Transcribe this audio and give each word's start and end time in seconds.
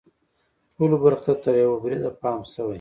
ټولو 0.75 0.95
برخو 1.03 1.21
ته 1.27 1.33
تر 1.43 1.53
یوه 1.63 1.77
بریده 1.83 2.11
پام 2.21 2.39
شوی. 2.53 2.69